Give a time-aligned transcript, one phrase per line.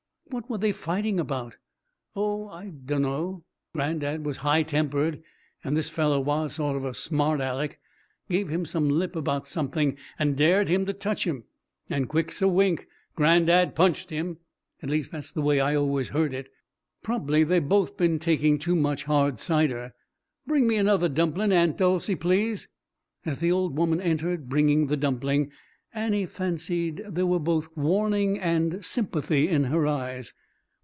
[0.27, 1.57] "What were they fighting about?"
[2.15, 5.21] "Oh, I dunno granddad was high tempered,
[5.61, 7.81] and this fellow was sort of smart Aleck;
[8.29, 11.43] give him some lip about something and dared him to touch him.
[11.89, 14.37] And quick's a wink granddad punched him.
[14.81, 16.47] At least that's the way I always heard it.
[17.03, 19.93] Prob'ly they'd both been taking too much hard cider.
[20.47, 22.69] Bring me another dumplin', Aunt Dolcey, please."
[23.25, 25.51] As the old woman entered, bringing the dumpling,
[25.93, 30.33] Annie fancied there were both warning and sympathy in her eyes.